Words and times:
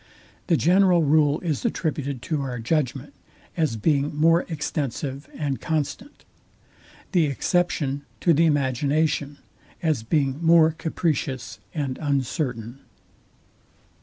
The 0.47 0.57
general 0.57 1.03
rule 1.03 1.39
is 1.41 1.63
attributed 1.63 2.23
to 2.23 2.41
our 2.41 2.57
judgment; 2.57 3.13
as 3.55 3.75
being 3.75 4.15
more 4.15 4.45
extensive 4.49 5.29
and 5.35 5.61
constant. 5.61 6.25
The 7.11 7.27
exception 7.27 8.01
to 8.21 8.33
the 8.33 8.47
imagination, 8.47 9.37
as 9.83 10.01
being 10.01 10.43
more 10.43 10.71
capricious 10.71 11.59
and 11.75 11.99
uncertain. 11.99 12.79